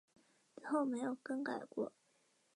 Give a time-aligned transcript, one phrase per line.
[0.55, 1.93] 此后没有更改过。